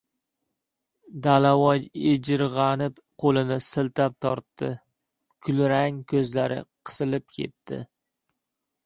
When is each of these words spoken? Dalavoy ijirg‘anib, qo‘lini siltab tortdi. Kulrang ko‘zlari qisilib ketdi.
Dalavoy 1.25 1.83
ijirg‘anib, 2.11 3.01
qo‘lini 3.23 3.57
siltab 3.65 4.15
tortdi. 4.27 4.71
Kulrang 5.49 6.01
ko‘zlari 6.15 6.59
qisilib 6.91 7.29
ketdi. 7.39 7.81